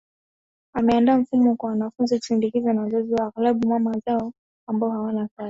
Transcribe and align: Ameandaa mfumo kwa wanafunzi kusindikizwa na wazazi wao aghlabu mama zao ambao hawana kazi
Ameandaa 0.73 1.17
mfumo 1.17 1.55
kwa 1.55 1.69
wanafunzi 1.69 2.19
kusindikizwa 2.19 2.73
na 2.73 2.81
wazazi 2.81 3.13
wao 3.13 3.27
aghlabu 3.27 3.67
mama 3.67 3.99
zao 4.05 4.33
ambao 4.67 4.89
hawana 4.91 5.19
kazi 5.27 5.29